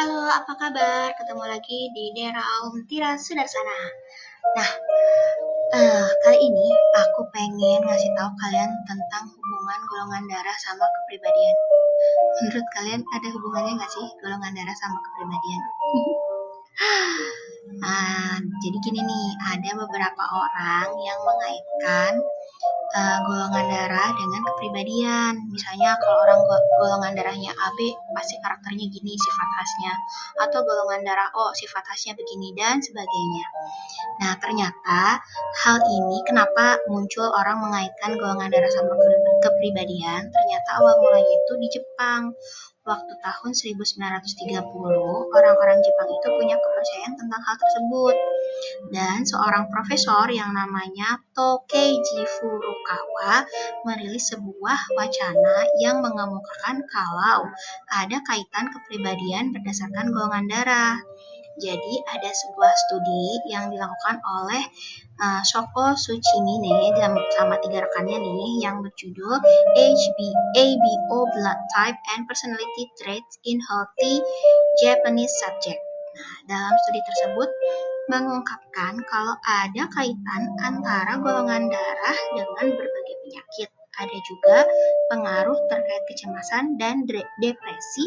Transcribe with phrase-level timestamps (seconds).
[0.00, 1.12] Halo, apa kabar?
[1.12, 3.80] Ketemu lagi di Deraum Tira Sudarsana.
[4.56, 4.70] Nah,
[5.76, 11.56] uh, kali ini aku pengen ngasih tahu kalian tentang hubungan golongan darah sama kepribadian.
[12.32, 15.62] Menurut kalian ada hubungannya nggak sih golongan darah sama kepribadian?
[17.84, 22.12] uh, jadi gini nih, ada beberapa orang yang mengaitkan
[22.94, 25.34] uh, golongan darah dengan kepribadian.
[25.50, 26.40] Misalnya kalau orang
[26.80, 27.78] golongan darahnya AB
[28.14, 29.92] pasti karakternya gini sifat khasnya
[30.46, 33.46] atau golongan darah O sifat khasnya begini dan sebagainya.
[34.20, 35.22] Nah, ternyata
[35.66, 38.94] hal ini kenapa muncul orang mengaitkan golongan darah sama
[39.42, 40.28] kepribadian?
[40.28, 42.34] Ternyata awal mulanya itu di Jepang
[42.80, 44.64] waktu tahun 1930,
[45.30, 48.16] orang-orang Jepang itu punya kepercayaan tentang hal tersebut.
[48.90, 53.46] Dan seorang profesor yang namanya Tokeiji Furukawa
[53.86, 57.48] merilis sebuah wacana yang mengemukakan kalau
[57.90, 60.96] ada kaitan kepribadian berdasarkan golongan darah.
[61.60, 64.64] Jadi ada sebuah studi yang dilakukan oleh
[65.20, 69.36] uh, Shoko Tsuchimine dan sama tiga rekannya nih yang berjudul
[69.76, 70.18] HB,
[70.56, 74.24] ABO Blood Type and Personality Traits in Healthy
[74.80, 75.80] Japanese Subject.
[76.16, 77.48] Nah, dalam studi tersebut
[78.10, 83.70] mengungkapkan kalau ada kaitan antara golongan darah dengan berbagai penyakit.
[84.00, 84.64] Ada juga
[85.12, 88.04] pengaruh terkait kecemasan dan depresi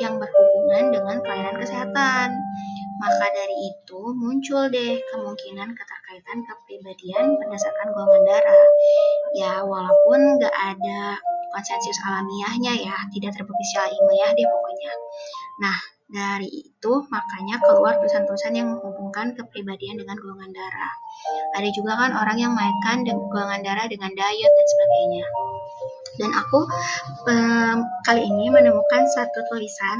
[0.00, 2.28] yang berhubungan dengan pelayanan kesehatan.
[2.96, 8.68] Maka dari itu muncul deh kemungkinan keterkaitan kepribadian berdasarkan golongan darah.
[9.36, 11.20] Ya walaupun nggak ada
[11.52, 14.92] konsensus alamiahnya ya, tidak terbukti secara ilmiah deh pokoknya.
[15.60, 20.94] Nah, dari itu makanya keluar tulisan-tulisan yang menghubungkan kepribadian dengan golongan darah.
[21.58, 25.26] Ada juga kan orang yang mengaitkan golongan darah dengan diet dan sebagainya.
[26.16, 26.60] Dan aku
[27.28, 29.98] um, kali ini menemukan satu tulisan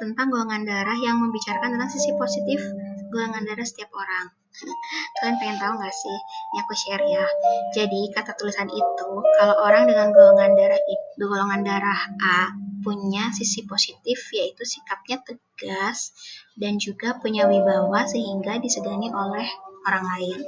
[0.00, 2.62] tentang golongan darah yang membicarakan tentang sisi positif
[3.12, 4.41] golongan darah setiap orang.
[5.20, 6.18] Kalian pengen tahu nggak sih?
[6.52, 7.26] Ini aku share ya.
[7.72, 12.40] Jadi kata tulisan itu, kalau orang dengan golongan darah itu, golongan darah A
[12.82, 16.10] punya sisi positif yaitu sikapnya tegas
[16.58, 19.46] dan juga punya wibawa sehingga disegani oleh
[19.86, 20.40] orang lain.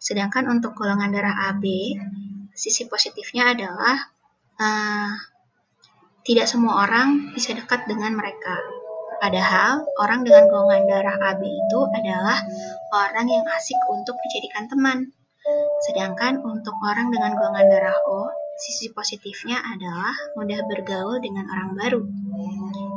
[0.00, 1.64] Sedangkan untuk golongan darah AB,
[2.56, 3.96] sisi positifnya adalah
[4.56, 5.12] uh,
[6.24, 8.56] tidak semua orang bisa dekat dengan mereka.
[9.18, 12.38] Padahal orang dengan golongan darah AB itu adalah
[12.94, 15.10] orang yang asik untuk dijadikan teman.
[15.90, 22.02] Sedangkan untuk orang dengan golongan darah O, sisi positifnya adalah mudah bergaul dengan orang baru.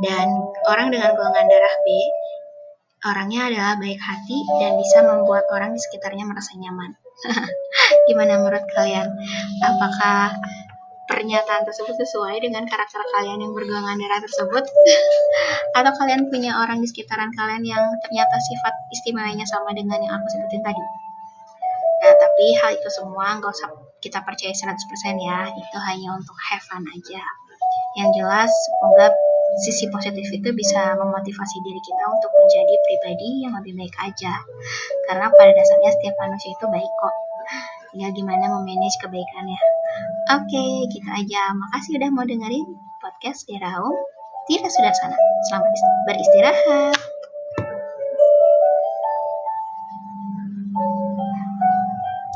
[0.01, 0.27] Dan
[0.65, 1.87] orang dengan golongan darah B,
[3.05, 6.97] orangnya adalah baik hati dan bisa membuat orang di sekitarnya merasa nyaman.
[8.09, 9.09] Gimana menurut kalian?
[9.61, 10.33] Apakah
[11.11, 14.63] pernyataan tersebut sesuai dengan karakter kalian yang bergolongan darah tersebut?
[15.77, 20.27] Atau kalian punya orang di sekitaran kalian yang ternyata sifat istimewanya sama dengan yang aku
[20.31, 20.83] sebutin tadi?
[22.01, 24.71] Nah tapi hal itu semua nggak usah kita percaya 100%
[25.19, 25.51] ya.
[25.51, 27.21] Itu hanya untuk have fun aja.
[27.99, 29.11] Yang jelas semoga
[29.67, 34.33] sisi positif itu bisa memotivasi diri kita untuk menjadi pribadi yang lebih baik aja.
[35.11, 37.15] Karena pada dasarnya setiap manusia itu baik kok
[37.91, 39.59] tinggal gimana memanage kebaikannya
[40.31, 41.51] Oke, okay, gitu aja.
[41.51, 42.63] Makasih udah mau dengerin
[43.03, 43.91] podcast Deraum.
[44.47, 45.17] Tidak sudah sana.
[45.51, 45.75] Selamat
[46.07, 47.20] beristirahat.